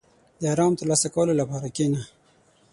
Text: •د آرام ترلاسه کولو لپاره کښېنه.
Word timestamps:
•د 0.39 0.43
آرام 0.53 0.73
ترلاسه 0.79 1.07
کولو 1.15 1.33
لپاره 1.41 1.67
کښېنه. 1.75 2.01